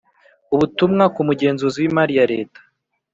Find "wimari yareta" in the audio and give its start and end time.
1.83-2.59